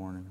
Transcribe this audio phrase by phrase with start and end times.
[0.00, 0.24] morning.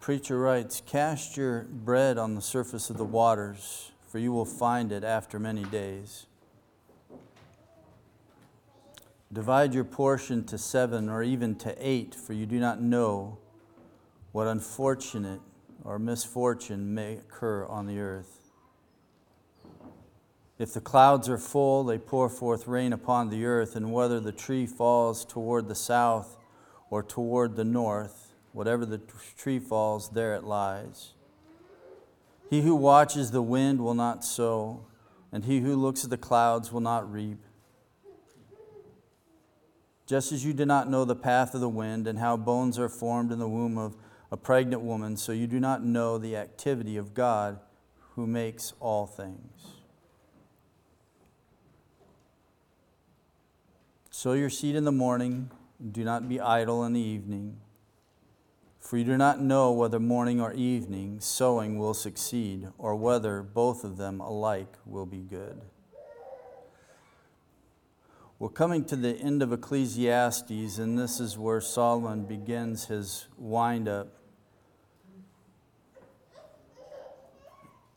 [0.00, 4.90] Preacher writes, Cast your bread on the surface of the waters, for you will find
[4.90, 6.24] it after many days.
[9.30, 13.36] Divide your portion to seven or even to eight, for you do not know
[14.34, 15.40] what unfortunate
[15.84, 18.50] or misfortune may occur on the earth.
[20.58, 24.32] If the clouds are full, they pour forth rain upon the earth, and whether the
[24.32, 26.36] tree falls toward the south
[26.90, 29.00] or toward the north, Whatever the
[29.36, 31.14] tree falls, there it lies.
[32.48, 34.86] He who watches the wind will not sow,
[35.32, 37.38] and he who looks at the clouds will not reap.
[40.06, 42.88] Just as you do not know the path of the wind and how bones are
[42.88, 43.96] formed in the womb of
[44.34, 47.60] a pregnant woman, so you do not know the activity of God
[48.16, 49.76] who makes all things.
[54.10, 55.52] Sow your seed in the morning,
[55.92, 57.58] do not be idle in the evening.
[58.80, 63.84] For you do not know whether morning or evening sowing will succeed, or whether both
[63.84, 65.60] of them alike will be good.
[68.40, 73.86] We're coming to the end of Ecclesiastes, and this is where Solomon begins his wind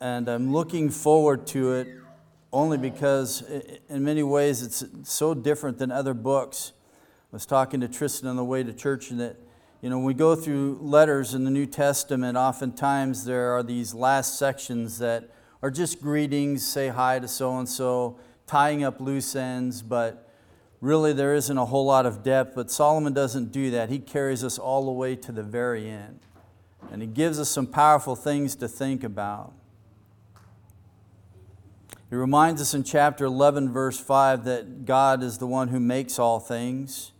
[0.00, 1.88] And I'm looking forward to it
[2.52, 3.42] only because,
[3.88, 6.72] in many ways, it's so different than other books.
[7.32, 9.36] I was talking to Tristan on the way to church, and that
[9.80, 13.94] you know, when we go through letters in the New Testament, oftentimes there are these
[13.94, 15.30] last sections that
[15.62, 20.32] are just greetings, say hi to so and so, tying up loose ends, but
[20.80, 22.56] really there isn't a whole lot of depth.
[22.56, 23.88] But Solomon doesn't do that.
[23.88, 26.20] He carries us all the way to the very end.
[26.90, 29.52] And he gives us some powerful things to think about.
[32.10, 36.18] He reminds us in chapter 11, verse 5, that God is the one who makes
[36.18, 37.12] all things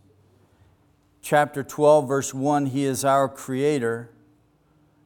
[1.21, 4.09] chapter 12, verse 1, He is our Creator.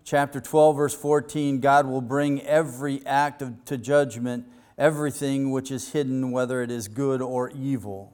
[0.03, 4.45] Chapter 12, verse 14, God will bring every act of, to judgment,
[4.77, 8.13] everything which is hidden, whether it is good or evil.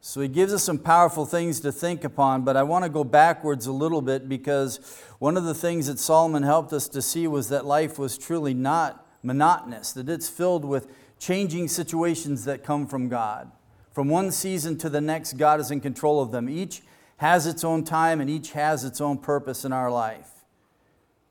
[0.00, 3.04] So he gives us some powerful things to think upon, but I want to go
[3.04, 4.80] backwards a little bit because
[5.20, 8.52] one of the things that Solomon helped us to see was that life was truly
[8.52, 10.88] not monotonous, that it's filled with
[11.18, 13.50] changing situations that come from God.
[13.92, 16.48] From one season to the next, God is in control of them.
[16.48, 16.82] Each
[17.18, 20.28] has its own time and each has its own purpose in our life.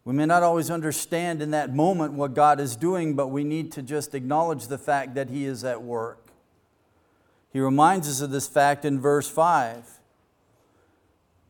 [0.06, 3.72] We may not always understand in that moment what God is doing, but we need
[3.74, 6.30] to just acknowledge the fact that He is at work.
[7.52, 10.00] He reminds us of this fact in verse 5.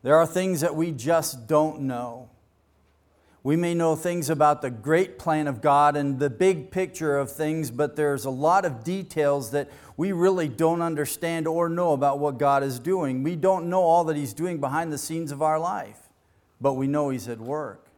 [0.02, 2.28] There are things that we just don't know.
[3.44, 7.30] We may know things about the great plan of God and the big picture of
[7.30, 12.20] things, but there's a lot of details that we really don't understand or know about
[12.20, 13.24] what God is doing.
[13.24, 15.98] We don't know all that He's doing behind the scenes of our life,
[16.60, 17.88] but we know He's at work.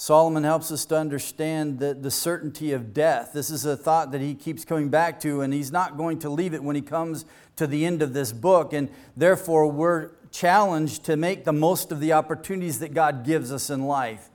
[0.00, 3.32] Solomon helps us to understand the, the certainty of death.
[3.34, 6.30] This is a thought that he keeps coming back to, and he's not going to
[6.30, 7.26] leave it when he comes
[7.56, 8.72] to the end of this book.
[8.72, 13.70] And therefore, we're challenged to make the most of the opportunities that God gives us
[13.70, 14.30] in life.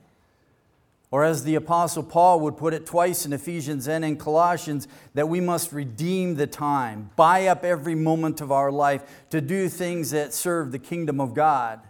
[1.10, 5.28] Or, as the Apostle Paul would put it twice in Ephesians and in Colossians, that
[5.28, 10.10] we must redeem the time, buy up every moment of our life to do things
[10.10, 11.80] that serve the kingdom of God.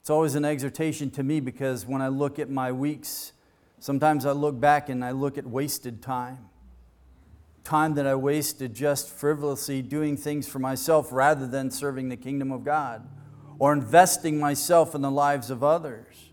[0.00, 3.32] It's always an exhortation to me because when I look at my weeks,
[3.78, 6.50] sometimes I look back and I look at wasted time
[7.64, 12.52] time that I wasted just frivolously doing things for myself rather than serving the kingdom
[12.52, 13.08] of God
[13.58, 16.30] or investing myself in the lives of others.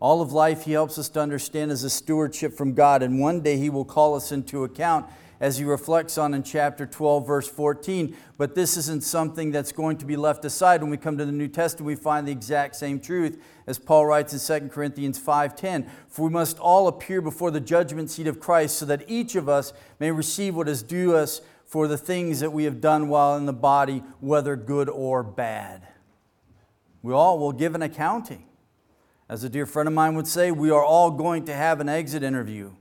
[0.00, 3.40] All of life, He helps us to understand, is a stewardship from God, and one
[3.40, 5.06] day He will call us into account
[5.40, 8.16] as he reflects on in chapter 12, verse 14.
[8.36, 10.80] But this isn't something that's going to be left aside.
[10.80, 14.06] When we come to the New Testament, we find the exact same truth as Paul
[14.06, 15.88] writes in 2 Corinthians 5:10.
[16.08, 19.48] For we must all appear before the judgment seat of Christ, so that each of
[19.48, 23.36] us may receive what is due us for the things that we have done while
[23.36, 25.86] in the body, whether good or bad.
[27.02, 28.46] We all will give an accounting.
[29.28, 31.88] As a dear friend of mine would say, we are all going to have an
[31.88, 32.72] exit interview.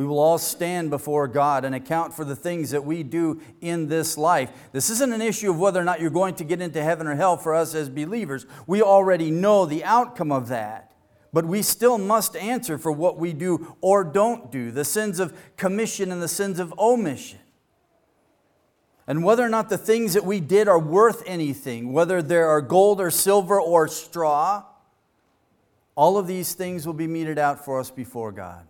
[0.00, 3.88] We will all stand before God and account for the things that we do in
[3.88, 4.50] this life.
[4.72, 7.16] This isn't an issue of whether or not you're going to get into heaven or
[7.16, 8.46] hell for us as believers.
[8.66, 10.90] We already know the outcome of that.
[11.34, 15.38] But we still must answer for what we do or don't do the sins of
[15.58, 17.40] commission and the sins of omission.
[19.06, 22.62] and whether or not the things that we did are worth anything, whether they are
[22.62, 24.64] gold or silver or straw,
[25.94, 28.66] all of these things will be meted out for us before God.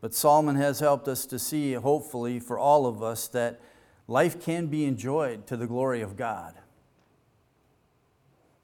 [0.00, 3.60] But Solomon has helped us to see, hopefully, for all of us, that
[4.08, 6.54] life can be enjoyed to the glory of God.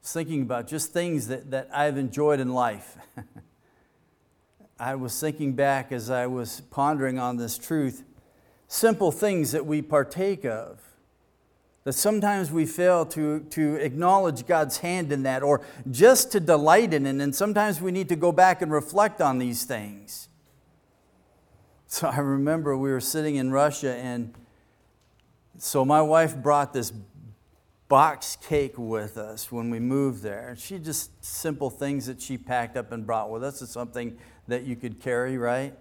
[0.01, 2.97] Was thinking about just things that, that I've enjoyed in life.
[4.79, 8.03] I was thinking back as I was pondering on this truth
[8.67, 10.81] simple things that we partake of.
[11.83, 16.93] That sometimes we fail to, to acknowledge God's hand in that or just to delight
[16.93, 17.21] in it.
[17.21, 20.27] And sometimes we need to go back and reflect on these things.
[21.89, 24.33] So I remember we were sitting in Russia, and
[25.57, 26.91] so my wife brought this
[27.87, 30.53] box cake with us when we moved there.
[30.57, 33.61] She just simple things that she packed up and brought with us.
[33.61, 34.17] It's something
[34.49, 35.73] that you could carry, right?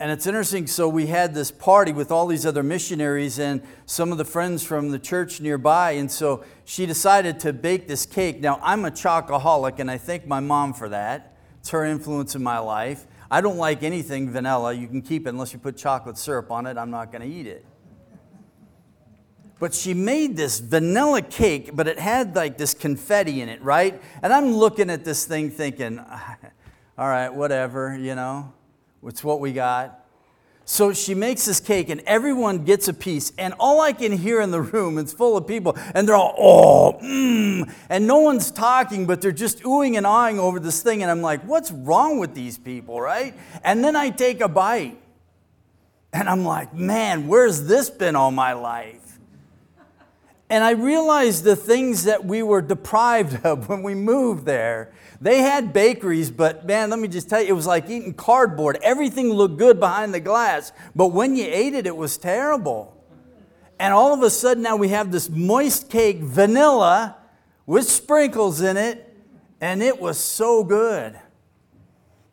[0.00, 0.66] And it's interesting.
[0.66, 4.64] So, we had this party with all these other missionaries and some of the friends
[4.64, 5.92] from the church nearby.
[5.92, 8.40] And so, she decided to bake this cake.
[8.40, 11.36] Now, I'm a chocoholic, and I thank my mom for that.
[11.60, 13.06] It's her influence in my life.
[13.30, 14.72] I don't like anything vanilla.
[14.72, 16.78] You can keep it unless you put chocolate syrup on it.
[16.78, 17.64] I'm not going to eat it.
[19.58, 24.00] But she made this vanilla cake, but it had like this confetti in it, right?
[24.22, 26.36] And I'm looking at this thing thinking, ah,
[26.96, 28.52] all right, whatever, you know.
[29.04, 30.04] It's what we got.
[30.70, 33.32] So she makes this cake, and everyone gets a piece.
[33.38, 36.34] And all I can hear in the room, it's full of people, and they're all,
[36.36, 37.72] oh, mmm.
[37.88, 41.00] And no one's talking, but they're just oohing and awing over this thing.
[41.00, 43.34] And I'm like, what's wrong with these people, right?
[43.64, 44.98] And then I take a bite.
[46.12, 49.07] And I'm like, man, where's this been all my life?
[50.50, 54.92] And I realized the things that we were deprived of when we moved there.
[55.20, 58.78] They had bakeries, but man, let me just tell you, it was like eating cardboard.
[58.82, 62.94] Everything looked good behind the glass, but when you ate it, it was terrible.
[63.80, 67.16] And all of a sudden, now we have this moist cake, vanilla,
[67.66, 69.04] with sprinkles in it,
[69.60, 71.18] and it was so good.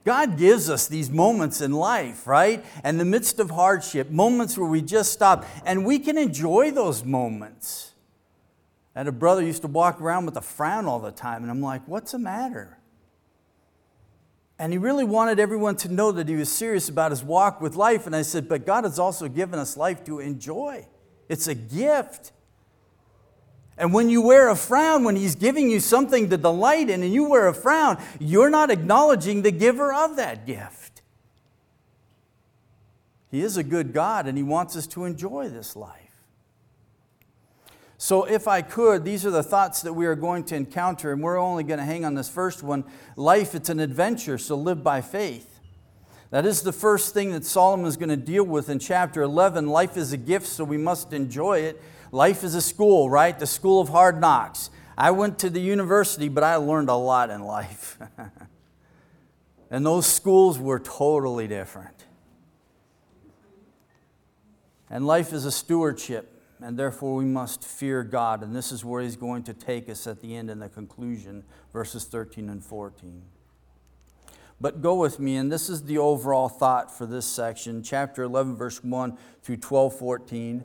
[0.04, 2.64] God gives us these moments in life, right?
[2.84, 7.04] In the midst of hardship, moments where we just stop, and we can enjoy those
[7.04, 7.95] moments.
[8.96, 11.62] Had a brother used to walk around with a frown all the time, and I'm
[11.62, 12.78] like, what's the matter?
[14.58, 17.76] And he really wanted everyone to know that he was serious about his walk with
[17.76, 18.08] life.
[18.08, 20.88] And I said, but God has also given us life to enjoy.
[21.28, 22.32] It's a gift.
[23.78, 27.12] And when you wear a frown, when He's giving you something to delight in, and
[27.12, 31.02] you wear a frown, you're not acknowledging the giver of that gift.
[33.30, 36.05] He is a good God, and He wants us to enjoy this life.
[37.98, 41.22] So, if I could, these are the thoughts that we are going to encounter, and
[41.22, 42.84] we're only going to hang on this first one.
[43.16, 45.60] Life, it's an adventure, so live by faith.
[46.32, 49.68] That is the first thing that Solomon is going to deal with in chapter 11.
[49.68, 51.82] Life is a gift, so we must enjoy it.
[52.12, 53.38] Life is a school, right?
[53.38, 54.70] The school of hard knocks.
[54.98, 57.98] I went to the university, but I learned a lot in life.
[59.72, 62.06] and those schools were totally different.
[64.90, 66.35] And life is a stewardship
[66.66, 68.42] and therefore we must fear God.
[68.42, 71.44] And this is where he's going to take us at the end in the conclusion,
[71.72, 73.22] verses 13 and 14.
[74.60, 78.56] But go with me, and this is the overall thought for this section, chapter 11,
[78.56, 80.64] verse 1 through 12, 14.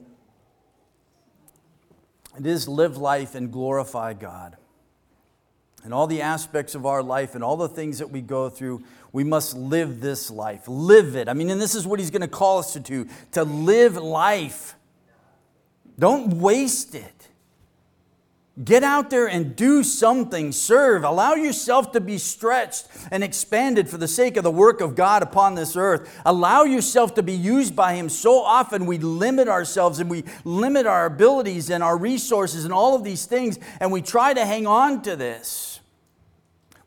[2.38, 4.56] It is live life and glorify God.
[5.84, 8.84] And all the aspects of our life and all the things that we go through,
[9.12, 10.62] we must live this life.
[10.66, 11.28] Live it.
[11.28, 13.96] I mean, and this is what he's going to call us to do to live
[13.96, 14.76] life.
[16.00, 17.28] Don't waste it.
[18.64, 20.50] Get out there and do something.
[20.50, 21.04] Serve.
[21.04, 25.22] Allow yourself to be stretched and expanded for the sake of the work of God
[25.22, 26.20] upon this earth.
[26.26, 28.08] Allow yourself to be used by Him.
[28.08, 32.94] So often we limit ourselves and we limit our abilities and our resources and all
[32.94, 35.69] of these things, and we try to hang on to this.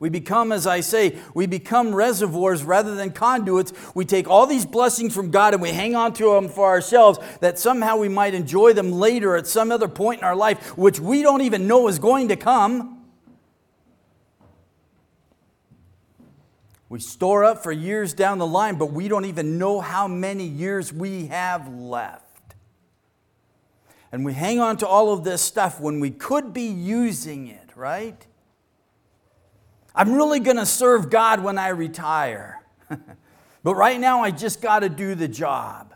[0.04, 3.72] We become, as I say, we become reservoirs rather than conduits.
[3.96, 7.20] We take all these blessings from God and we hang on to them for ourselves
[7.40, 11.00] that somehow we might enjoy them later at some other point in our life, which
[11.00, 13.02] we don't even know is going to come.
[16.90, 20.46] We store up for years down the line, but we don't even know how many
[20.46, 22.56] years we have left.
[24.12, 27.70] And we hang on to all of this stuff when we could be using it,
[27.78, 28.28] right?
[29.96, 32.62] I'm really going to serve God when I retire.
[33.64, 35.94] but right now, I just got to do the job.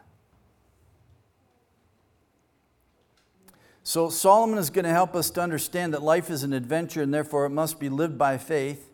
[3.84, 7.14] So, Solomon is going to help us to understand that life is an adventure and
[7.14, 8.92] therefore it must be lived by faith.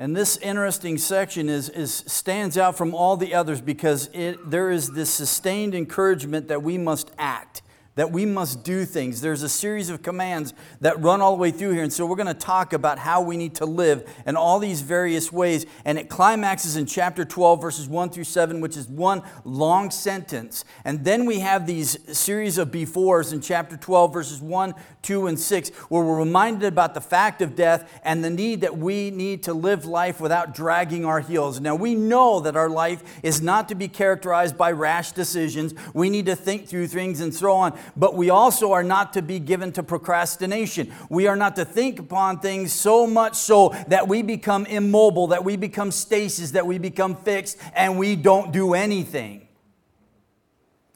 [0.00, 4.70] And this interesting section is, is, stands out from all the others because it, there
[4.70, 7.62] is this sustained encouragement that we must act
[8.00, 9.20] that we must do things.
[9.20, 11.82] There's a series of commands that run all the way through here.
[11.82, 14.80] And so we're going to talk about how we need to live in all these
[14.80, 15.66] various ways.
[15.84, 20.64] And it climaxes in chapter 12, verses 1 through 7, which is one long sentence.
[20.82, 25.38] And then we have these series of befores in chapter 12, verses 1, 2, and
[25.38, 29.42] 6, where we're reminded about the fact of death and the need that we need
[29.42, 31.60] to live life without dragging our heels.
[31.60, 35.74] Now, we know that our life is not to be characterized by rash decisions.
[35.92, 39.22] We need to think through things and so on but we also are not to
[39.22, 40.92] be given to procrastination.
[41.08, 45.44] We are not to think upon things so much so that we become immobile, that
[45.44, 49.48] we become stasis, that we become fixed, and we don't do anything.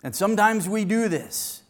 [0.02, 1.62] And sometimes we do this.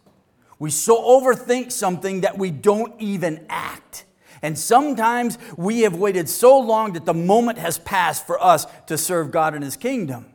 [0.58, 4.04] We so overthink something that we don't even act.
[4.42, 8.98] And sometimes we have waited so long that the moment has passed for us to
[8.98, 10.26] serve God in His kingdom.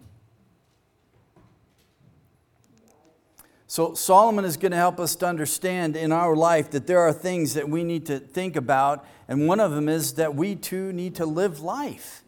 [3.71, 7.13] So, Solomon is going to help us to understand in our life that there are
[7.13, 10.91] things that we need to think about, and one of them is that we too
[10.91, 12.23] need to live life.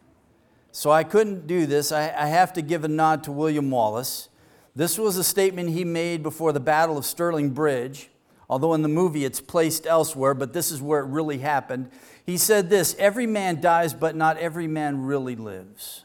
[0.70, 1.90] So, I couldn't do this.
[1.90, 4.28] I, I have to give a nod to William Wallace.
[4.76, 8.08] This was a statement he made before the Battle of Stirling Bridge,
[8.48, 11.90] although in the movie it's placed elsewhere, but this is where it really happened.
[12.24, 16.01] He said this Every man dies, but not every man really lives.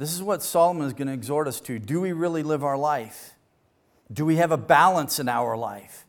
[0.00, 1.78] This is what Solomon is going to exhort us to.
[1.78, 3.34] Do we really live our life?
[4.10, 6.06] Do we have a balance in our life?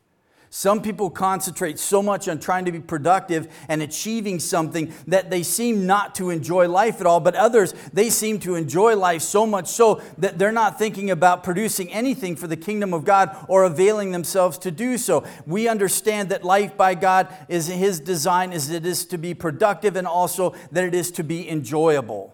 [0.50, 5.44] Some people concentrate so much on trying to be productive and achieving something that they
[5.44, 9.46] seem not to enjoy life at all, but others, they seem to enjoy life so
[9.46, 13.66] much so that they're not thinking about producing anything for the kingdom of God or
[13.66, 15.26] availing themselves to do so.
[15.46, 19.98] We understand that life by God is His design, is it is to be productive
[19.98, 22.34] and also that it is to be enjoyable.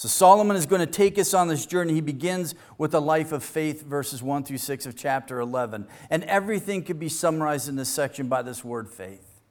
[0.00, 1.92] So Solomon is going to take us on this journey.
[1.92, 5.86] He begins with a life of faith, verses 1 through 6 of chapter 11.
[6.08, 9.42] And everything could be summarized in this section by this word faith.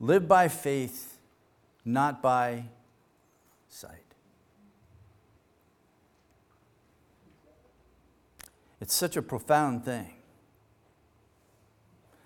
[0.00, 1.20] Live by faith,
[1.84, 2.64] not by
[3.68, 4.16] sight.
[8.80, 10.14] It's such a profound thing.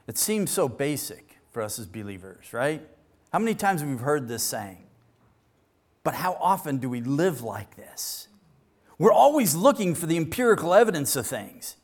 [0.07, 2.81] It seems so basic for us as believers, right?
[3.31, 4.84] How many times have we heard this saying?
[6.05, 8.29] But how often do we live like this?
[8.99, 11.77] We're always looking for the empirical evidence of things.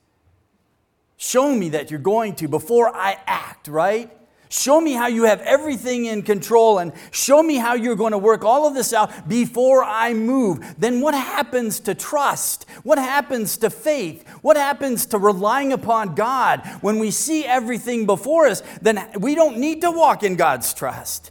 [1.16, 4.10] Show me that you're going to before I act, right?
[4.48, 8.18] Show me how you have everything in control and show me how you're going to
[8.18, 10.74] work all of this out before I move.
[10.76, 12.66] Then what happens to trust?
[12.82, 14.26] What happens to faith?
[14.42, 16.66] What happens to relying upon God?
[16.80, 21.30] When we see everything before us, then we don't need to walk in God's trust.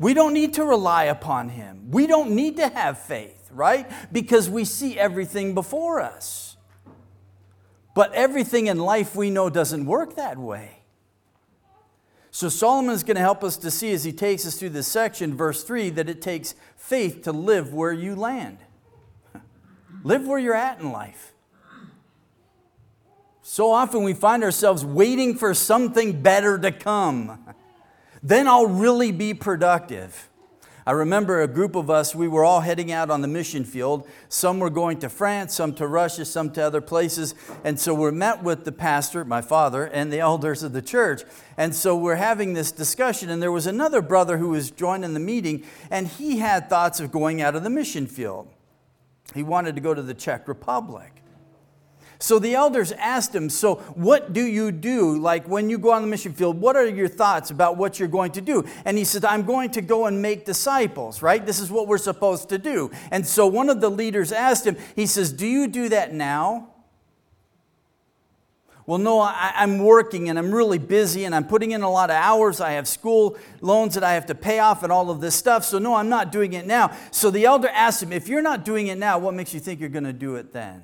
[0.00, 1.90] We don't need to rely upon Him.
[1.90, 3.88] We don't need to have faith, right?
[4.10, 6.56] Because we see everything before us.
[7.94, 10.78] But everything in life we know doesn't work that way.
[12.30, 14.86] So Solomon is going to help us to see as he takes us through this
[14.86, 18.56] section, verse 3, that it takes faith to live where you land.
[20.02, 21.34] live where you're at in life.
[23.42, 27.44] So often we find ourselves waiting for something better to come.
[28.22, 30.28] Then I'll really be productive.
[30.86, 34.08] I remember a group of us, we were all heading out on the mission field.
[34.28, 37.34] Some were going to France, some to Russia, some to other places.
[37.64, 41.22] And so we're met with the pastor, my father, and the elders of the church.
[41.56, 43.30] And so we're having this discussion.
[43.30, 47.12] And there was another brother who was joining the meeting, and he had thoughts of
[47.12, 48.48] going out of the mission field.
[49.34, 51.19] He wanted to go to the Czech Republic.
[52.22, 55.18] So the elders asked him, So what do you do?
[55.18, 58.08] Like when you go on the mission field, what are your thoughts about what you're
[58.08, 58.64] going to do?
[58.84, 61.44] And he said, I'm going to go and make disciples, right?
[61.44, 62.90] This is what we're supposed to do.
[63.10, 66.68] And so one of the leaders asked him, He says, Do you do that now?
[68.84, 72.10] Well, no, I, am working and I'm really busy and I'm putting in a lot
[72.10, 72.60] of hours.
[72.60, 75.64] I have school loans that I have to pay off and all of this stuff.
[75.64, 76.94] So, no, I'm not doing it now.
[77.12, 79.80] So the elder asked him, If you're not doing it now, what makes you think
[79.80, 80.82] you're going to do it then?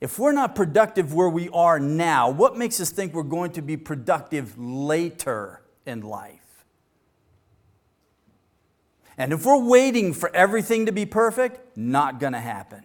[0.00, 3.62] If we're not productive where we are now, what makes us think we're going to
[3.62, 6.40] be productive later in life?
[9.16, 12.82] And if we're waiting for everything to be perfect, not going to happen.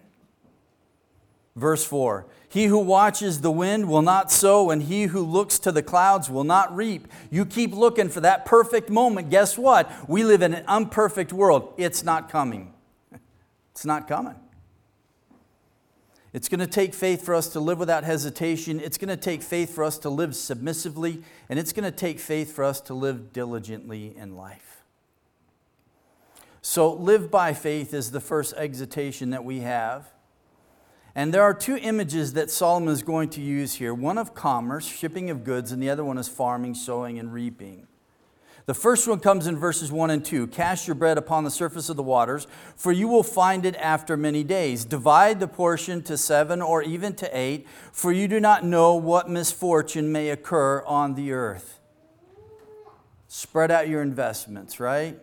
[1.55, 5.71] Verse 4 He who watches the wind will not sow, and he who looks to
[5.71, 7.07] the clouds will not reap.
[7.29, 9.29] You keep looking for that perfect moment.
[9.29, 9.91] Guess what?
[10.07, 11.73] We live in an imperfect world.
[11.77, 12.73] It's not coming.
[13.71, 14.35] It's not coming.
[16.31, 18.79] It's going to take faith for us to live without hesitation.
[18.79, 21.23] It's going to take faith for us to live submissively.
[21.49, 24.83] And it's going to take faith for us to live diligently in life.
[26.61, 30.11] So, live by faith is the first exhortation that we have.
[31.15, 34.85] And there are two images that Solomon is going to use here one of commerce,
[34.85, 37.88] shipping of goods, and the other one is farming, sowing, and reaping.
[38.69, 41.89] The first one comes in verses 1 and 2 Cast your bread upon the surface
[41.89, 42.45] of the waters,
[42.75, 44.85] for you will find it after many days.
[44.85, 49.27] Divide the portion to seven or even to eight, for you do not know what
[49.27, 51.79] misfortune may occur on the earth.
[53.27, 55.19] Spread out your investments, right?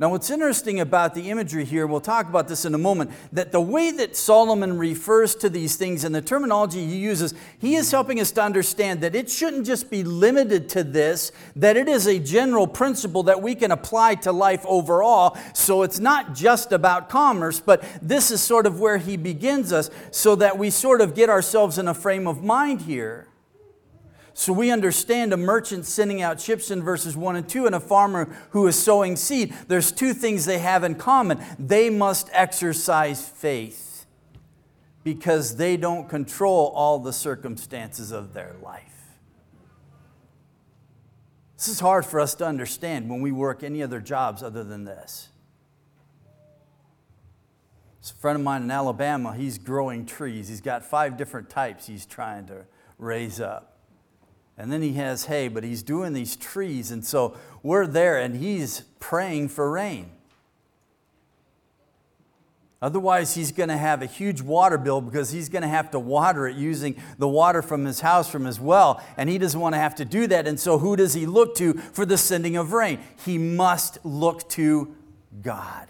[0.00, 3.50] Now, what's interesting about the imagery here, we'll talk about this in a moment, that
[3.50, 7.90] the way that Solomon refers to these things and the terminology he uses, he is
[7.90, 12.06] helping us to understand that it shouldn't just be limited to this, that it is
[12.06, 15.36] a general principle that we can apply to life overall.
[15.52, 19.90] So it's not just about commerce, but this is sort of where he begins us
[20.12, 23.27] so that we sort of get ourselves in a frame of mind here.
[24.38, 27.80] So we understand a merchant sending out ships in verses 1 and 2 and a
[27.80, 29.52] farmer who is sowing seed.
[29.66, 31.44] There's two things they have in common.
[31.58, 34.06] They must exercise faith
[35.02, 39.16] because they don't control all the circumstances of their life.
[41.56, 44.84] This is hard for us to understand when we work any other jobs other than
[44.84, 45.30] this.
[48.08, 50.48] A friend of mine in Alabama, he's growing trees.
[50.48, 52.66] He's got five different types he's trying to
[52.98, 53.77] raise up.
[54.58, 56.90] And then he has hay, but he's doing these trees.
[56.90, 60.10] And so we're there and he's praying for rain.
[62.80, 65.98] Otherwise, he's going to have a huge water bill because he's going to have to
[65.98, 69.74] water it using the water from his house, from his well, and he doesn't want
[69.74, 70.46] to have to do that.
[70.46, 73.00] And so, who does he look to for the sending of rain?
[73.24, 74.94] He must look to
[75.42, 75.88] God.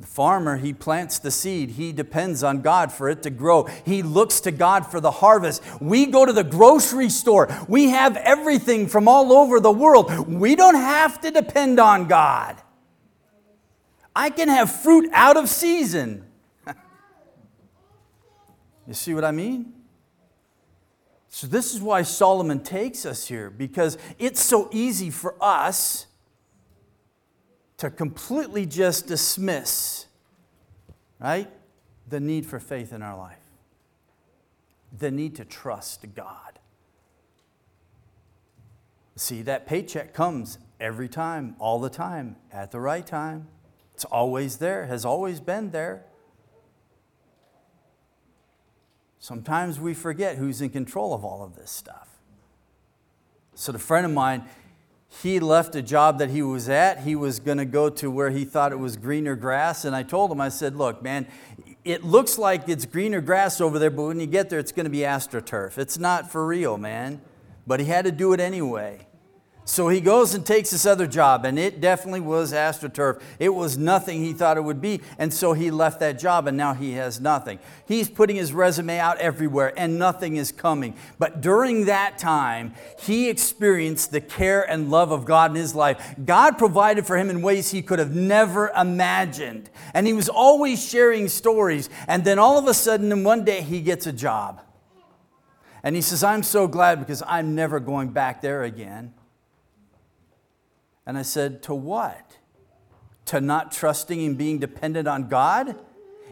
[0.00, 1.72] The farmer, he plants the seed.
[1.72, 3.64] He depends on God for it to grow.
[3.84, 5.62] He looks to God for the harvest.
[5.78, 7.54] We go to the grocery store.
[7.68, 10.26] We have everything from all over the world.
[10.26, 12.56] We don't have to depend on God.
[14.16, 16.24] I can have fruit out of season.
[18.88, 19.74] you see what I mean?
[21.28, 26.06] So, this is why Solomon takes us here, because it's so easy for us
[27.80, 30.04] to completely just dismiss,
[31.18, 31.50] right,
[32.06, 33.38] the need for faith in our life,
[34.98, 36.58] the need to trust God.
[39.16, 43.48] See, that paycheck comes every time, all the time, at the right time.
[43.94, 46.04] It's always there, has always been there.
[49.18, 52.08] Sometimes we forget who's in control of all of this stuff.
[53.54, 54.44] So, the friend of mine,
[55.22, 57.00] he left a job that he was at.
[57.00, 59.84] He was going to go to where he thought it was greener grass.
[59.84, 61.26] And I told him, I said, Look, man,
[61.84, 64.84] it looks like it's greener grass over there, but when you get there, it's going
[64.84, 65.78] to be astroturf.
[65.78, 67.20] It's not for real, man.
[67.66, 69.06] But he had to do it anyway.
[69.70, 73.22] So he goes and takes this other job, and it definitely was AstroTurf.
[73.38, 76.56] It was nothing he thought it would be, and so he left that job, and
[76.56, 77.60] now he has nothing.
[77.86, 80.96] He's putting his resume out everywhere, and nothing is coming.
[81.20, 86.16] But during that time, he experienced the care and love of God in his life.
[86.24, 90.84] God provided for him in ways he could have never imagined, and he was always
[90.84, 91.88] sharing stories.
[92.08, 94.62] And then all of a sudden, in one day, he gets a job.
[95.84, 99.14] And he says, I'm so glad because I'm never going back there again.
[101.10, 102.36] And I said, To what?
[103.26, 105.74] To not trusting and being dependent on God?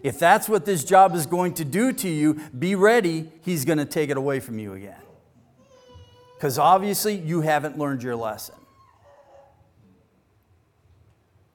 [0.05, 3.33] If that's what this job is going to do to you, be ready.
[3.43, 5.01] He's going to take it away from you again.
[6.37, 8.55] Because obviously you haven't learned your lesson.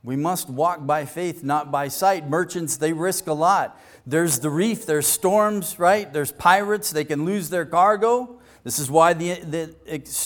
[0.03, 2.29] We must walk by faith, not by sight.
[2.29, 3.79] Merchants, they risk a lot.
[4.05, 6.11] There's the reef, there's storms, right?
[6.11, 8.41] There's pirates, they can lose their cargo.
[8.63, 9.75] This is why the, the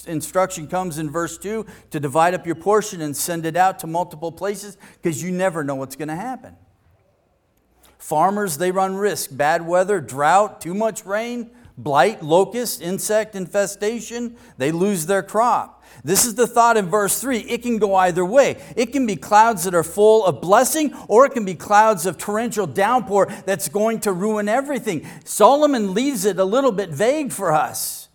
[0.05, 3.87] instruction comes in verse 2 to divide up your portion and send it out to
[3.87, 6.55] multiple places because you never know what's going to happen.
[7.97, 9.35] Farmers, they run risk.
[9.35, 15.83] Bad weather, drought, too much rain, blight, locust, insect infestation, they lose their crop.
[16.03, 17.39] This is the thought in verse 3.
[17.39, 18.61] It can go either way.
[18.75, 22.17] It can be clouds that are full of blessing, or it can be clouds of
[22.17, 25.07] torrential downpour that's going to ruin everything.
[25.25, 28.06] Solomon leaves it a little bit vague for us.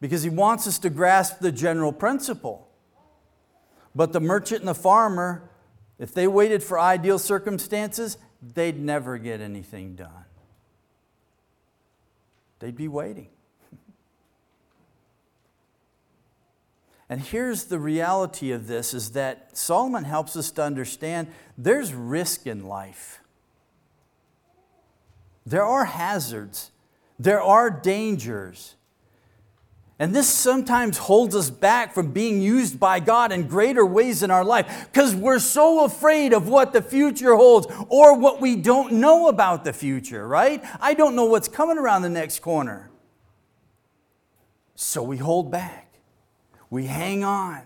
[0.00, 2.68] Because he wants us to grasp the general principle.
[3.94, 5.50] But the merchant and the farmer,
[5.98, 10.24] if they waited for ideal circumstances, they'd never get anything done.
[12.60, 13.28] They'd be waiting.
[17.08, 21.26] And here's the reality of this is that Solomon helps us to understand
[21.58, 23.20] there's risk in life.
[25.44, 26.70] There are hazards.
[27.18, 28.76] There are dangers.
[30.00, 34.30] And this sometimes holds us back from being used by God in greater ways in
[34.30, 38.94] our life because we're so afraid of what the future holds or what we don't
[38.94, 40.64] know about the future, right?
[40.80, 42.90] I don't know what's coming around the next corner.
[44.74, 45.92] So we hold back.
[46.70, 47.60] We hang on.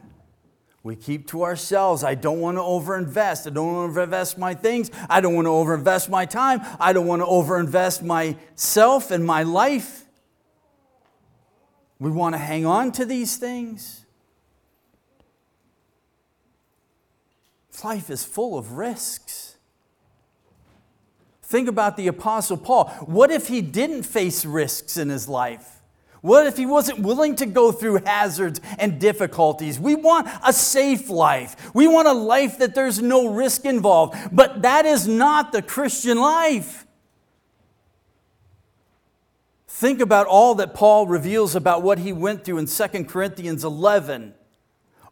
[0.83, 2.03] We keep to ourselves.
[2.03, 3.47] I don't want to overinvest.
[3.47, 4.91] I don't want to overinvest my things.
[5.09, 6.63] I don't want to overinvest my time.
[6.81, 10.04] I don't want to overinvest myself and my life.
[11.99, 14.05] We want to hang on to these things.
[17.83, 19.57] Life is full of risks.
[21.43, 22.89] Think about the Apostle Paul.
[23.07, 25.83] What if he didn't face risks in his life?
[26.23, 29.79] What if he wasn't willing to go through hazards and difficulties?
[29.79, 31.75] We want a safe life.
[31.75, 34.17] We want a life that there's no risk involved.
[34.33, 36.84] But that is not the Christian life.
[39.85, 44.33] Think about all that Paul reveals about what he went through in 2 Corinthians 11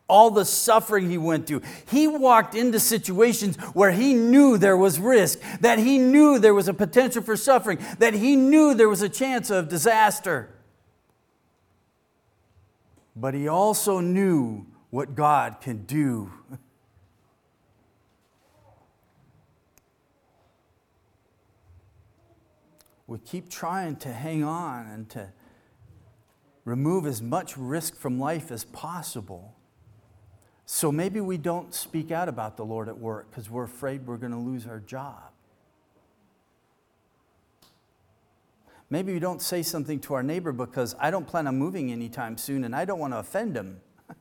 [0.08, 1.60] all the suffering he went through.
[1.90, 6.68] He walked into situations where he knew there was risk, that he knew there was
[6.68, 10.48] a potential for suffering, that he knew there was a chance of disaster
[13.14, 16.30] but he also knew what God can do.
[23.12, 25.28] We keep trying to hang on and to
[26.64, 29.54] remove as much risk from life as possible.
[30.64, 34.16] So maybe we don't speak out about the Lord at work because we're afraid we're
[34.16, 35.30] going to lose our job.
[38.88, 42.38] Maybe we don't say something to our neighbor because I don't plan on moving anytime
[42.38, 43.82] soon and I don't want to offend him.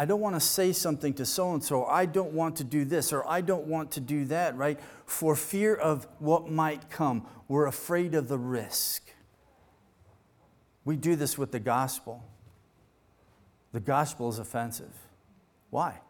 [0.00, 2.86] I don't want to say something to so and so, I don't want to do
[2.86, 4.80] this, or I don't want to do that, right?
[5.04, 7.26] For fear of what might come.
[7.48, 9.12] We're afraid of the risk.
[10.86, 12.24] We do this with the gospel.
[13.72, 14.94] The gospel is offensive.
[15.68, 16.00] Why?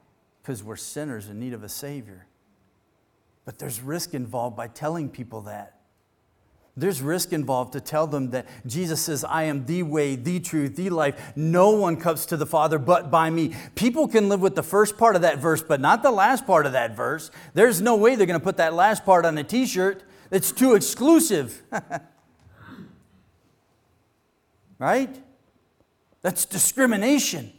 [0.41, 2.29] Because we're sinners in need of a Savior.
[3.45, 5.80] But there's risk involved by telling people that.
[6.81, 10.77] There's risk involved to tell them that Jesus says, I am the way, the truth,
[10.77, 11.35] the life.
[11.37, 13.55] No one comes to the Father but by me.
[13.75, 16.65] People can live with the first part of that verse, but not the last part
[16.65, 17.31] of that verse.
[17.53, 20.03] There's no way they're going to put that last part on a t shirt.
[20.31, 21.61] It's too exclusive.
[24.79, 25.23] right?
[26.23, 27.53] That's discrimination.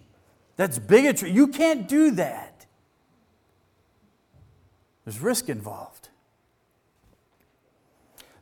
[0.55, 1.29] That's bigotry.
[1.29, 2.65] You can't do that.
[5.05, 6.00] There's risk involved.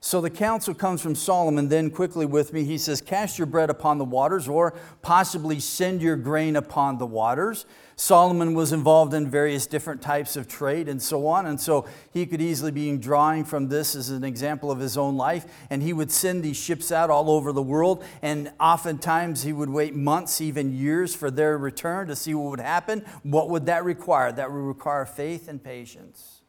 [0.09, 2.63] So the counsel comes from Solomon, then quickly with me.
[2.63, 7.05] He says, Cast your bread upon the waters, or possibly send your grain upon the
[7.05, 7.67] waters.
[7.95, 12.25] Solomon was involved in various different types of trade and so on, and so he
[12.25, 15.45] could easily be drawing from this as an example of his own life.
[15.69, 19.69] And he would send these ships out all over the world, and oftentimes he would
[19.69, 23.05] wait months, even years, for their return to see what would happen.
[23.21, 24.31] What would that require?
[24.31, 26.41] That would require faith and patience.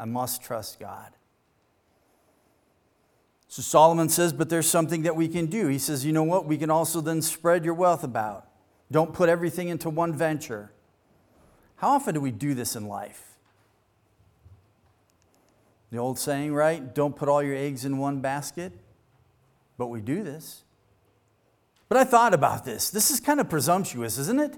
[0.00, 1.12] I must trust God.
[3.52, 5.66] So Solomon says, but there's something that we can do.
[5.66, 6.46] He says, you know what?
[6.46, 8.48] We can also then spread your wealth about.
[8.90, 10.72] Don't put everything into one venture.
[11.76, 13.36] How often do we do this in life?
[15.90, 16.94] The old saying, right?
[16.94, 18.72] Don't put all your eggs in one basket.
[19.76, 20.62] But we do this.
[21.90, 22.88] But I thought about this.
[22.88, 24.56] This is kind of presumptuous, isn't it?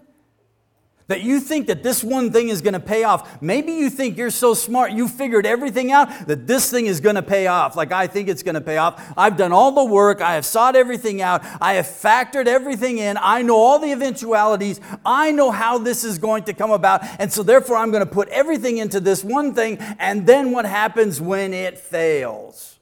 [1.07, 3.43] That you think that this one thing is going to pay off.
[3.43, 7.17] Maybe you think you're so smart, you figured everything out, that this thing is going
[7.17, 9.13] to pay off, like I think it's going to pay off.
[9.15, 13.19] I've done all the work, I have sought everything out, I have factored everything in,
[13.21, 17.31] I know all the eventualities, I know how this is going to come about, and
[17.31, 21.21] so therefore I'm going to put everything into this one thing, and then what happens
[21.21, 22.79] when it fails?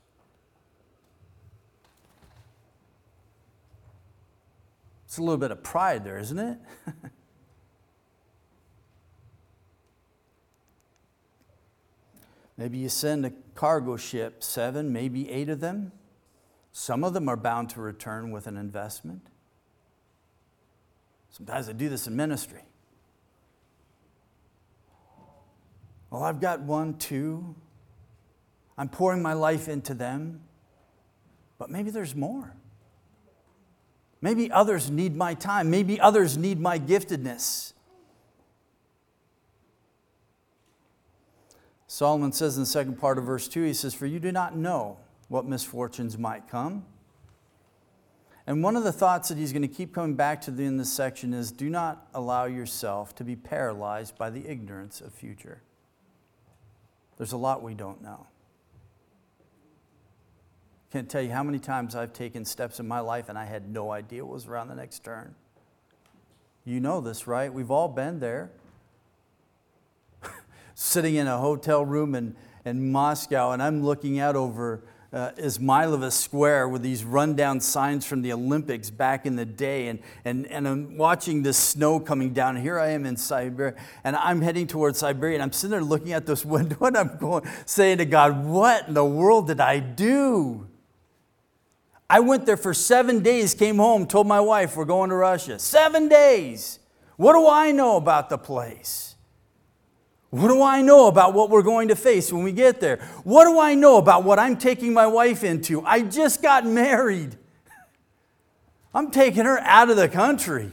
[5.06, 6.58] It's a little bit of pride there, isn't it?
[12.62, 15.90] Maybe you send a cargo ship, seven, maybe eight of them.
[16.70, 19.26] Some of them are bound to return with an investment.
[21.30, 22.62] Sometimes I do this in ministry.
[26.08, 27.56] Well, I've got one, two.
[28.78, 30.42] I'm pouring my life into them.
[31.58, 32.54] But maybe there's more.
[34.20, 35.68] Maybe others need my time.
[35.68, 37.71] Maybe others need my giftedness.
[41.92, 44.56] Solomon says in the second part of verse 2, he says, For you do not
[44.56, 44.96] know
[45.28, 46.86] what misfortunes might come.
[48.46, 50.90] And one of the thoughts that he's going to keep coming back to in this
[50.90, 55.60] section is do not allow yourself to be paralyzed by the ignorance of future.
[57.18, 58.26] There's a lot we don't know.
[60.92, 63.68] Can't tell you how many times I've taken steps in my life and I had
[63.68, 65.34] no idea what was around the next turn.
[66.64, 67.52] You know this, right?
[67.52, 68.50] We've all been there.
[70.74, 74.82] Sitting in a hotel room in, in Moscow, and I'm looking out over
[75.12, 79.88] uh, Izmailova Square with these rundown signs from the Olympics back in the day.
[79.88, 82.56] And, and, and I'm watching this snow coming down.
[82.56, 85.34] Here I am in Siberia, and I'm heading towards Siberia.
[85.34, 88.88] And I'm sitting there looking at this window, and I'm going, saying to God, What
[88.88, 90.66] in the world did I do?
[92.08, 95.58] I went there for seven days, came home, told my wife, We're going to Russia.
[95.58, 96.78] Seven days.
[97.16, 99.11] What do I know about the place?
[100.32, 102.96] What do I know about what we're going to face when we get there?
[103.22, 105.84] What do I know about what I'm taking my wife into?
[105.84, 107.36] I just got married.
[108.94, 110.72] I'm taking her out of the country.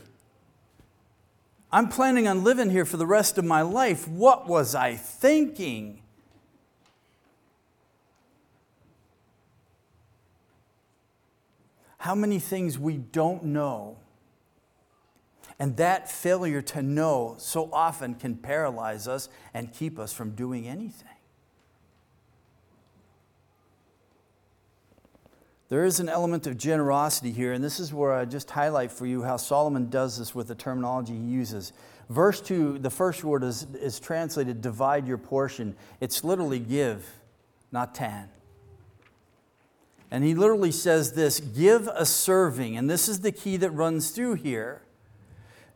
[1.74, 4.08] I'm planning on living here for the rest of my life.
[4.08, 6.04] What was I thinking?
[11.98, 13.98] How many things we don't know
[15.60, 20.68] and that failure to know so often can paralyze us and keep us from doing
[20.68, 21.08] anything.
[25.68, 29.06] There is an element of generosity here, and this is where I just highlight for
[29.06, 31.74] you how Solomon does this with the terminology he uses.
[32.10, 35.76] Verse 2, the first word is, is translated divide your portion.
[36.00, 37.08] It's literally give,
[37.72, 38.30] natan.
[40.10, 44.10] And he literally says this give a serving, and this is the key that runs
[44.10, 44.82] through here.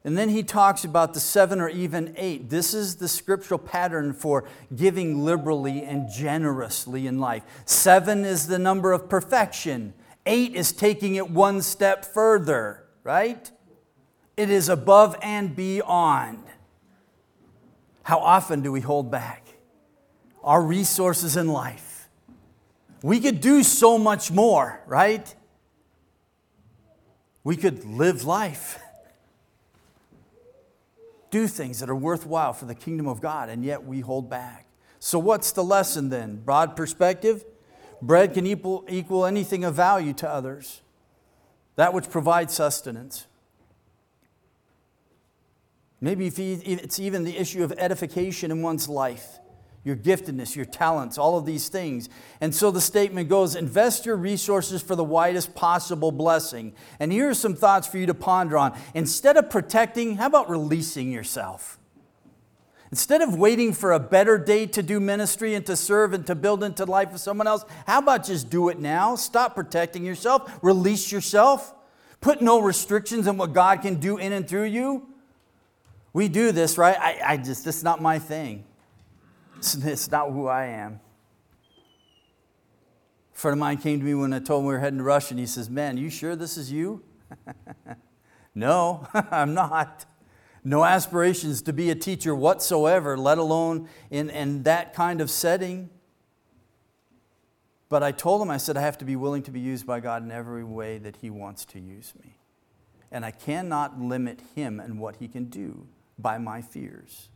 [0.05, 2.49] And then he talks about the seven or even eight.
[2.49, 4.43] This is the scriptural pattern for
[4.75, 7.43] giving liberally and generously in life.
[7.65, 9.93] Seven is the number of perfection,
[10.25, 13.49] eight is taking it one step further, right?
[14.35, 16.43] It is above and beyond.
[18.03, 19.47] How often do we hold back
[20.43, 22.09] our resources in life?
[23.01, 25.33] We could do so much more, right?
[27.45, 28.79] We could live life
[31.33, 34.67] do things that are worthwhile for the kingdom of God, and yet we hold back.
[34.99, 36.37] So, what's the lesson then?
[36.37, 37.43] Broad perspective
[38.03, 40.81] bread can equal, equal anything of value to others,
[41.75, 43.25] that which provides sustenance.
[45.99, 49.39] Maybe it's even the issue of edification in one's life
[49.83, 52.07] your giftedness, your talents, all of these things.
[52.39, 56.73] And so the statement goes invest your resources for the widest possible blessing.
[56.99, 58.77] And here are some thoughts for you to ponder on.
[58.93, 61.79] Instead of protecting, how about releasing yourself?
[62.91, 66.35] Instead of waiting for a better day to do ministry and to serve and to
[66.35, 69.15] build into the life of someone else, how about just do it now?
[69.15, 71.73] Stop protecting yourself, release yourself,
[72.21, 75.07] put no restrictions on what God can do in and through you.
[76.13, 76.95] We do this, right?
[76.97, 78.63] I, I just, this is not my thing.
[79.63, 80.99] It's, not who I am.
[83.33, 85.05] A friend of mine came to me when I told him we were heading to
[85.05, 87.01] Russia, and he says, Man, you sure this is you?
[88.55, 90.05] no, I'm not.
[90.65, 95.89] No aspirations to be a teacher whatsoever, let alone in, in that kind of setting.
[97.87, 100.01] But I told him, I said, I have to be willing to be used by
[100.01, 102.37] God in every way that He wants to use me.
[103.11, 107.29] And I cannot limit Him and what He can do by my fears.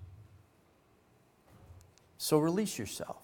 [2.17, 3.21] So release yourself.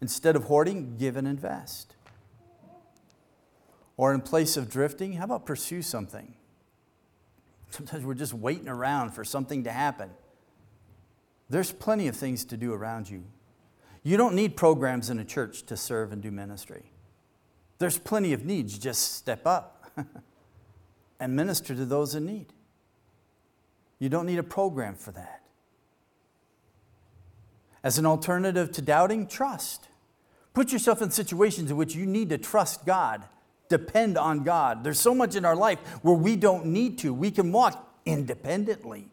[0.00, 1.94] Instead of hoarding, give and invest.
[3.96, 6.34] Or in place of drifting, how about pursue something?
[7.70, 10.10] Sometimes we're just waiting around for something to happen.
[11.48, 13.24] There's plenty of things to do around you.
[14.02, 16.90] You don't need programs in a church to serve and do ministry.
[17.78, 18.78] There's plenty of needs.
[18.78, 19.92] Just step up
[21.20, 22.52] and minister to those in need.
[23.98, 25.41] You don't need a program for that.
[27.82, 29.88] As an alternative to doubting, trust.
[30.54, 33.24] Put yourself in situations in which you need to trust God,
[33.68, 34.84] depend on God.
[34.84, 37.12] There's so much in our life where we don't need to.
[37.12, 39.08] We can walk independently.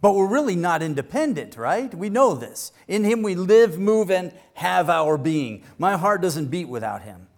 [0.00, 1.94] But we're really not independent, right?
[1.94, 2.72] We know this.
[2.88, 5.64] In Him we live, move, and have our being.
[5.78, 7.28] My heart doesn't beat without Him.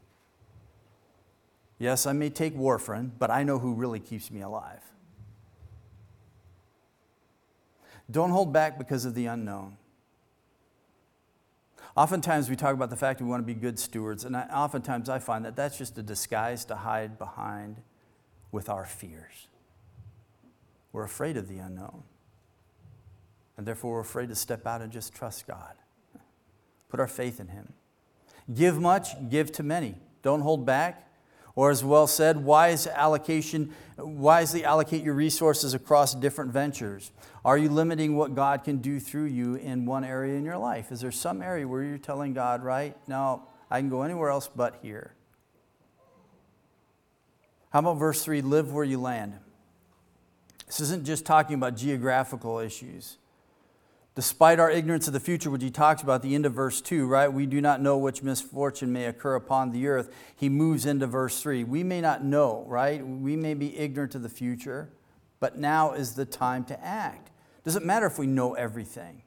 [1.78, 4.80] Yes, I may take warfarin, but I know who really keeps me alive.
[8.10, 9.76] Don't hold back because of the unknown.
[11.96, 14.42] Oftentimes we talk about the fact that we want to be good stewards, and I,
[14.52, 17.76] oftentimes I find that that's just a disguise to hide behind
[18.52, 19.48] with our fears.
[20.92, 22.02] We're afraid of the unknown,
[23.56, 25.74] and therefore we're afraid to step out and just trust God.
[26.90, 27.72] Put our faith in Him.
[28.54, 29.96] Give much, give to many.
[30.22, 31.05] Don't hold back.
[31.56, 37.10] Or as well said, wise allocation, wisely allocate your resources across different ventures.
[37.46, 40.92] Are you limiting what God can do through you in one area in your life?
[40.92, 44.50] Is there some area where you're telling God, right, no, I can go anywhere else
[44.54, 45.14] but here?
[47.70, 49.34] How about verse 3 live where you land?
[50.66, 53.16] This isn't just talking about geographical issues.
[54.16, 57.06] Despite our ignorance of the future, which he talks about the end of verse 2,
[57.06, 57.30] right?
[57.30, 60.10] We do not know which misfortune may occur upon the earth.
[60.34, 61.64] He moves into verse 3.
[61.64, 63.06] We may not know, right?
[63.06, 64.88] We may be ignorant of the future,
[65.38, 67.30] but now is the time to act.
[67.62, 69.20] Doesn't matter if we know everything.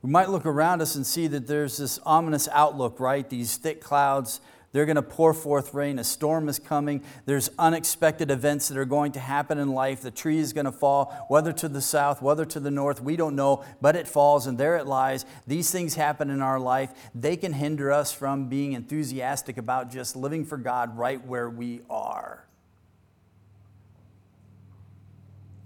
[0.00, 3.28] We might look around us and see that there's this ominous outlook, right?
[3.28, 4.40] These thick clouds
[4.78, 5.98] they're going to pour forth rain.
[5.98, 7.02] A storm is coming.
[7.26, 10.02] There's unexpected events that are going to happen in life.
[10.02, 13.16] The tree is going to fall, whether to the south, whether to the north, we
[13.16, 15.26] don't know, but it falls and there it lies.
[15.48, 16.92] These things happen in our life.
[17.12, 21.80] They can hinder us from being enthusiastic about just living for God right where we
[21.90, 22.44] are.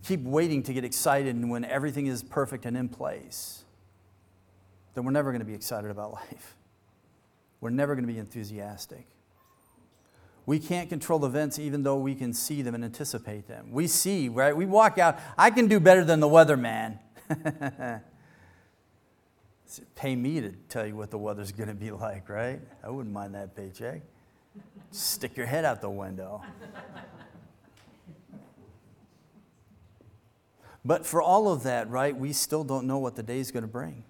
[0.06, 3.64] Keep waiting to get excited when everything is perfect and in place.
[4.94, 6.56] Then we're never going to be excited about life
[7.62, 9.06] we're never going to be enthusiastic.
[10.44, 13.70] We can't control events even though we can see them and anticipate them.
[13.70, 14.54] We see, right?
[14.54, 16.98] We walk out, I can do better than the weatherman.
[19.94, 22.60] Pay me to tell you what the weather's going to be like, right?
[22.82, 24.02] I wouldn't mind that paycheck.
[24.90, 26.42] Stick your head out the window.
[30.84, 33.62] But for all of that, right, we still don't know what the day is going
[33.62, 34.02] to bring.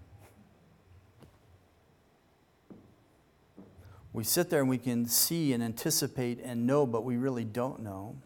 [4.13, 7.81] We sit there and we can see and anticipate and know, but we really don't
[7.83, 8.17] know.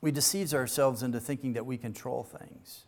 [0.00, 2.84] We deceive ourselves into thinking that we control things.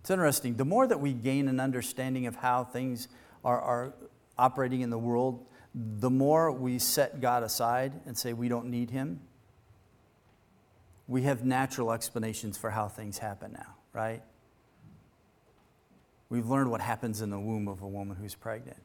[0.00, 0.56] It's interesting.
[0.56, 3.08] The more that we gain an understanding of how things
[3.44, 3.94] are, are
[4.38, 8.90] operating in the world, the more we set God aside and say we don't need
[8.90, 9.20] Him.
[11.06, 14.22] We have natural explanations for how things happen now, right?
[16.28, 18.78] We've learned what happens in the womb of a woman who's pregnant.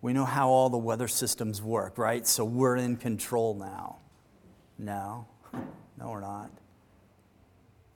[0.00, 2.26] We know how all the weather systems work, right?
[2.26, 3.96] So we're in control now.
[4.78, 5.26] No,
[5.98, 6.50] no, we're not.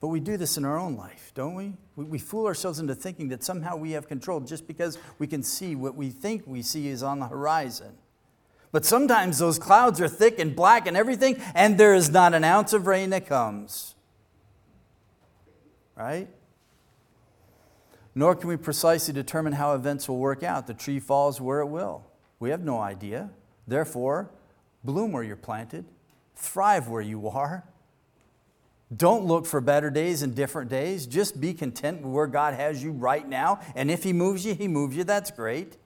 [0.00, 1.74] But we do this in our own life, don't we?
[1.94, 2.04] we?
[2.04, 2.18] we?
[2.18, 5.94] fool ourselves into thinking that somehow we have control just because we can see what
[5.94, 7.94] we think we see is on the horizon.
[8.72, 12.42] But sometimes those clouds are thick and black and everything, and there is not an
[12.42, 13.94] ounce of rain that comes.
[15.94, 16.28] Right?
[18.14, 20.66] Nor can we precisely determine how events will work out.
[20.66, 22.04] The tree falls where it will.
[22.38, 23.30] We have no idea.
[23.66, 24.30] Therefore,
[24.84, 25.84] bloom where you're planted,
[26.36, 27.64] thrive where you are.
[28.94, 31.06] Don't look for better days and different days.
[31.06, 33.60] Just be content with where God has you right now.
[33.74, 35.04] And if He moves you, He moves you.
[35.04, 35.78] That's great.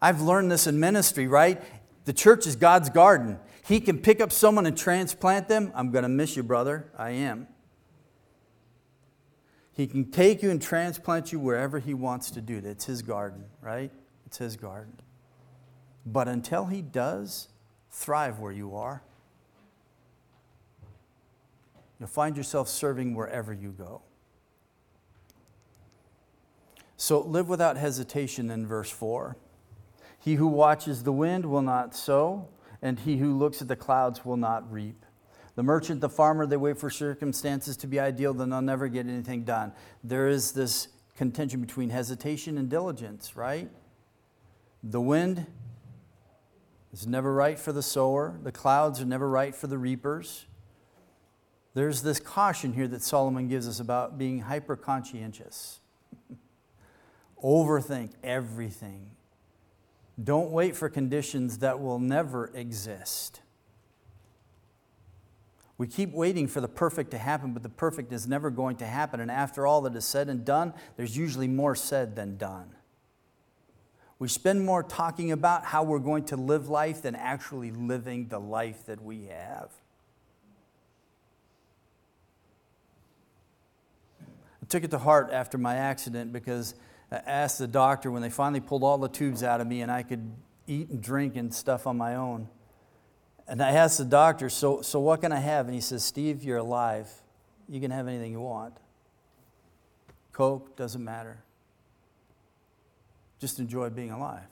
[0.00, 1.60] I've learned this in ministry, right?
[2.04, 3.38] The church is God's garden.
[3.66, 5.72] He can pick up someone and transplant them.
[5.74, 6.90] I'm going to miss you, brother.
[6.96, 7.48] I am.
[9.78, 12.68] He can take you and transplant you wherever He wants to do that.
[12.68, 13.92] It's His garden, right?
[14.26, 14.94] It's His garden.
[16.04, 17.46] But until He does,
[17.88, 19.04] thrive where you are.
[22.00, 24.02] You'll find yourself serving wherever you go.
[26.96, 29.36] So live without hesitation in verse 4.
[30.18, 32.48] He who watches the wind will not sow,
[32.82, 35.04] and he who looks at the clouds will not reap.
[35.58, 39.08] The merchant, the farmer, they wait for circumstances to be ideal, then they'll never get
[39.08, 39.72] anything done.
[40.04, 43.68] There is this contention between hesitation and diligence, right?
[44.84, 45.48] The wind
[46.92, 50.46] is never right for the sower, the clouds are never right for the reapers.
[51.74, 55.80] There's this caution here that Solomon gives us about being hyper conscientious.
[57.42, 59.10] Overthink everything.
[60.22, 63.40] Don't wait for conditions that will never exist.
[65.78, 68.86] We keep waiting for the perfect to happen, but the perfect is never going to
[68.86, 69.20] happen.
[69.20, 72.74] And after all that is said and done, there's usually more said than done.
[74.18, 78.40] We spend more talking about how we're going to live life than actually living the
[78.40, 79.70] life that we have.
[84.20, 86.74] I took it to heart after my accident because
[87.12, 89.92] I asked the doctor when they finally pulled all the tubes out of me and
[89.92, 90.28] I could
[90.66, 92.48] eat and drink and stuff on my own.
[93.48, 95.66] And I asked the doctor, so, so what can I have?
[95.66, 97.10] And he says, Steve, you're alive.
[97.66, 98.76] You can have anything you want.
[100.32, 101.38] Coke, doesn't matter.
[103.40, 104.46] Just enjoy being alive.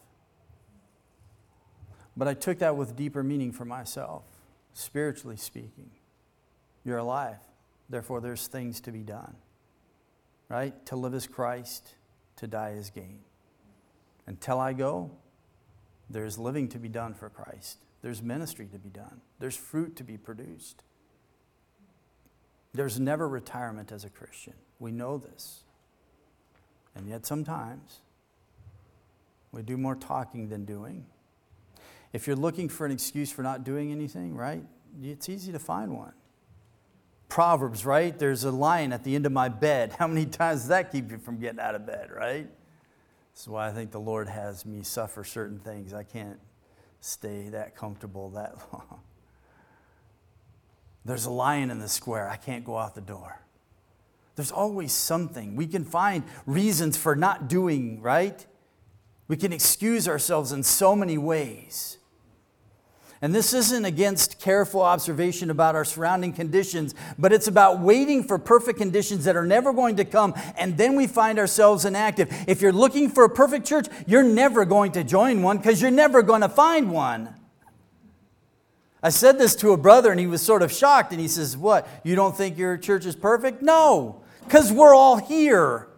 [2.16, 4.24] But I took that with deeper meaning for myself,
[4.72, 5.90] spiritually speaking.
[6.82, 7.36] You're alive.
[7.90, 9.36] Therefore, there's things to be done.
[10.48, 10.86] Right?
[10.86, 11.94] To live as Christ,
[12.36, 13.18] to die as gain.
[14.26, 15.10] Until I go,
[16.08, 20.04] There's living to be done for Christ, there's ministry to be done, there's fruit to
[20.04, 20.82] be produced.
[22.74, 24.52] There's never retirement as a Christian.
[24.78, 25.64] We know this.
[26.94, 28.00] And yet, sometimes
[29.50, 31.06] we do more talking than doing.
[32.12, 34.62] If you're looking for an excuse for not doing anything, right,
[35.02, 36.12] it's easy to find one.
[37.28, 38.16] Proverbs, right?
[38.18, 39.92] There's a lion at the end of my bed.
[39.98, 42.48] How many times does that keep you from getting out of bed, right?
[43.32, 45.92] This is why I think the Lord has me suffer certain things.
[45.92, 46.38] I can't
[47.00, 49.00] stay that comfortable that long.
[51.04, 52.28] There's a lion in the square.
[52.28, 53.40] I can't go out the door.
[54.34, 55.56] There's always something.
[55.56, 58.44] We can find reasons for not doing, right?
[59.28, 61.98] We can excuse ourselves in so many ways.
[63.22, 68.38] And this isn't against careful observation about our surrounding conditions, but it's about waiting for
[68.38, 72.28] perfect conditions that are never going to come, and then we find ourselves inactive.
[72.46, 75.90] If you're looking for a perfect church, you're never going to join one because you're
[75.90, 77.34] never going to find one.
[79.02, 81.56] I said this to a brother, and he was sort of shocked, and he says,
[81.56, 81.88] What?
[82.04, 83.62] You don't think your church is perfect?
[83.62, 85.88] No, because we're all here.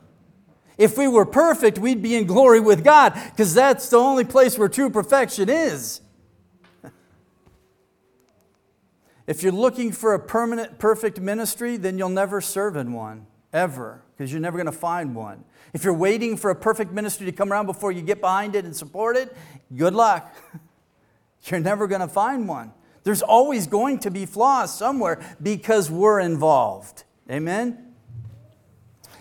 [0.77, 4.57] If we were perfect, we'd be in glory with God because that's the only place
[4.57, 6.01] where true perfection is.
[9.29, 14.03] If you're looking for a permanent, perfect ministry, then you'll never serve in one, ever,
[14.17, 15.45] because you're never going to find one.
[15.75, 18.65] If you're waiting for a perfect ministry to come around before you get behind it
[18.65, 19.37] and support it,
[19.77, 20.35] good luck.
[21.45, 22.73] You're never going to find one.
[23.05, 27.05] There's always going to be flaws somewhere because we're involved.
[27.31, 27.95] Amen?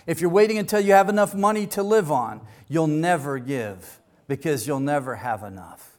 [0.08, 4.66] If you're waiting until you have enough money to live on, you'll never give because
[4.66, 5.98] you'll never have enough.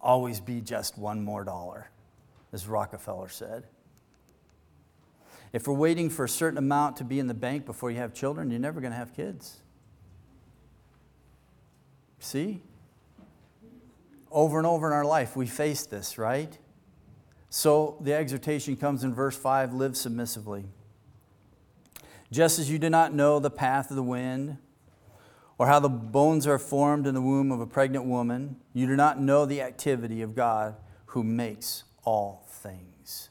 [0.00, 1.90] Always be just one more dollar,
[2.52, 3.64] as Rockefeller said.
[5.52, 8.12] If we're waiting for a certain amount to be in the bank before you have
[8.12, 9.58] children, you're never going to have kids.
[12.18, 12.62] See?
[14.30, 16.58] Over and over in our life, we face this, right?
[17.48, 20.66] So the exhortation comes in verse 5 live submissively.
[22.30, 24.58] Just as you do not know the path of the wind,
[25.56, 28.94] or how the bones are formed in the womb of a pregnant woman, you do
[28.94, 30.76] not know the activity of God
[31.06, 33.28] who makes all things.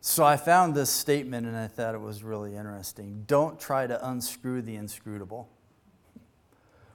[0.00, 3.22] So I found this statement and I thought it was really interesting.
[3.28, 5.48] Don't try to unscrew the inscrutable.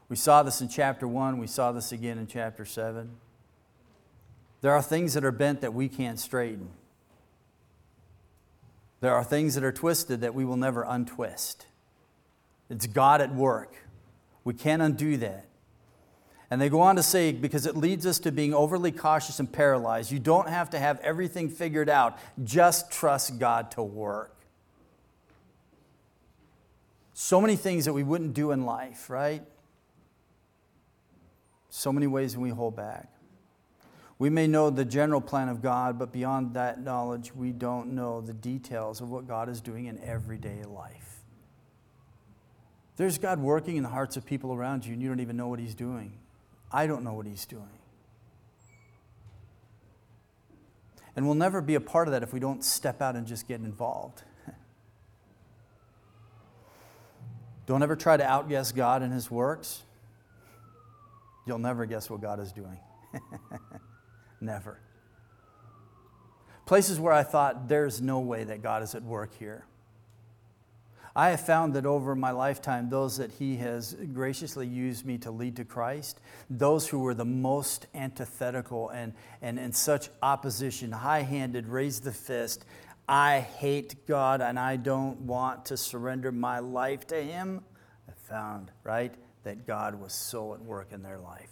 [0.10, 3.12] We saw this in chapter 1, we saw this again in chapter 7.
[4.60, 6.68] There are things that are bent that we can't straighten.
[9.00, 11.66] There are things that are twisted that we will never untwist.
[12.70, 13.74] It's God at work.
[14.44, 15.46] We can't undo that.
[16.52, 19.50] And they go on to say, because it leads us to being overly cautious and
[19.50, 20.12] paralyzed.
[20.12, 24.36] You don't have to have everything figured out, just trust God to work.
[27.14, 29.44] So many things that we wouldn't do in life, right?
[31.70, 33.08] So many ways we hold back.
[34.20, 38.20] We may know the general plan of God, but beyond that knowledge, we don't know
[38.20, 41.22] the details of what God is doing in everyday life.
[42.98, 45.48] There's God working in the hearts of people around you, and you don't even know
[45.48, 46.14] what He's doing.
[46.72, 47.70] I don't know what He's doing.
[51.16, 53.48] And we'll never be a part of that if we don't step out and just
[53.48, 54.24] get involved.
[57.66, 59.84] don't ever try to outguess God and His works.
[61.46, 62.80] You'll never guess what God is doing.
[64.42, 64.80] Never.
[66.66, 69.66] Places where I thought there's no way that God is at work here.
[71.16, 75.32] I have found that over my lifetime, those that He has graciously used me to
[75.32, 81.24] lead to Christ, those who were the most antithetical and, and in such opposition, high
[81.24, 82.66] handed, raised the fist,
[83.10, 87.64] I hate God and I don't want to surrender my life to Him,
[88.08, 91.52] I found, right, that God was so at work in their life.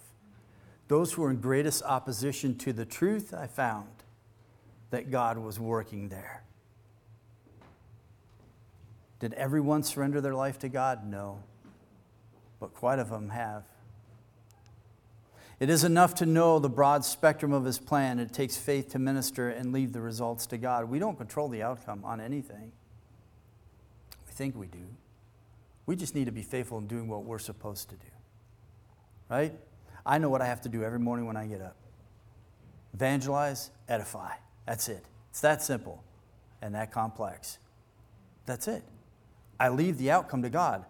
[0.88, 3.88] Those who were in greatest opposition to the truth, I found
[4.90, 6.42] that God was working there.
[9.20, 11.06] Did everyone surrender their life to God?
[11.06, 11.42] No.
[12.58, 13.64] But quite of them have.
[15.60, 18.18] It is enough to know the broad spectrum of his plan.
[18.18, 20.86] It takes faith to minister and leave the results to God.
[20.86, 22.72] We don't control the outcome on anything.
[24.26, 24.86] We think we do.
[25.84, 28.06] We just need to be faithful in doing what we're supposed to do.
[29.28, 29.52] Right?
[30.06, 31.76] I know what I have to do every morning when I get up
[32.94, 34.32] evangelize, edify.
[34.66, 35.04] That's it.
[35.30, 36.02] It's that simple
[36.60, 37.58] and that complex.
[38.46, 38.82] That's it.
[39.60, 40.86] I leave the outcome to God.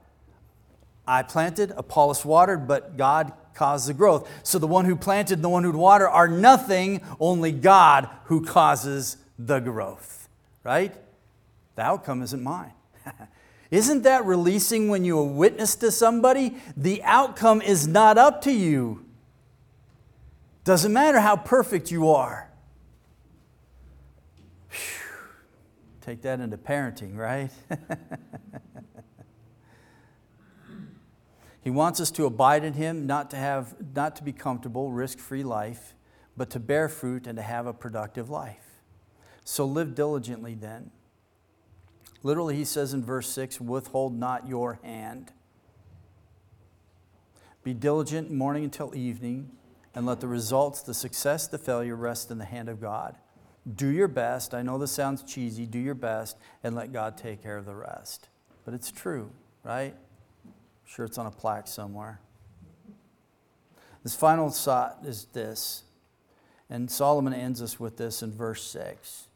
[1.07, 4.31] I planted, Apollos watered, but God caused the growth.
[4.45, 8.45] So the one who planted and the one who watered are nothing, only God who
[8.45, 10.29] causes the growth.
[10.63, 10.95] Right?
[11.75, 12.73] The outcome isn't mine.
[13.73, 16.57] Isn't that releasing when you are witness to somebody?
[16.77, 19.05] The outcome is not up to you.
[20.65, 22.50] Doesn't matter how perfect you are.
[26.11, 27.53] Take that into parenting, right?
[31.63, 35.45] he wants us to abide in him, not to have not to be comfortable, risk-free
[35.45, 35.95] life,
[36.37, 38.81] but to bear fruit and to have a productive life.
[39.45, 40.91] So live diligently then.
[42.25, 45.31] Literally, he says in verse 6 withhold not your hand.
[47.63, 49.53] Be diligent morning until evening,
[49.95, 53.15] and let the results, the success, the failure rest in the hand of God.
[53.77, 54.55] Do your best.
[54.55, 55.67] I know this sounds cheesy.
[55.67, 58.29] Do your best, and let God take care of the rest.
[58.65, 59.31] But it's true,
[59.63, 59.95] right?
[60.45, 60.53] I'm
[60.87, 62.21] sure it's on a plaque somewhere.
[64.03, 65.85] This final thought is this,
[66.71, 69.27] and Solomon ends us with this in verse 6.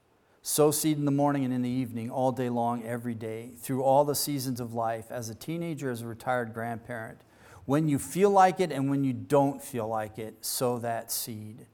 [0.41, 3.83] Sow seed in the morning and in the evening, all day long, every day, through
[3.83, 7.19] all the seasons of life, as a teenager, as a retired grandparent
[7.67, 11.67] when you feel like it and when you don't feel like it, sow that seed.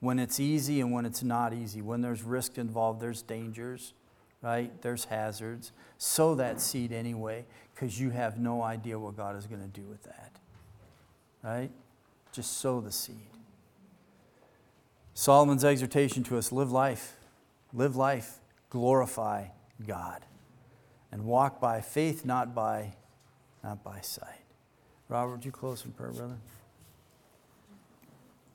[0.00, 3.92] When it's easy and when it's not easy, when there's risk involved, there's dangers,
[4.42, 4.70] right?
[4.82, 5.72] There's hazards.
[5.98, 7.44] Sow that seed anyway,
[7.74, 10.32] because you have no idea what God is going to do with that,
[11.42, 11.70] right?
[12.32, 13.16] Just sow the seed.
[15.12, 17.16] Solomon's exhortation to us live life,
[17.74, 18.38] live life,
[18.70, 19.48] glorify
[19.86, 20.24] God,
[21.12, 22.94] and walk by faith, not by,
[23.62, 24.44] not by sight.
[25.10, 26.38] Robert, would you close in prayer, brother?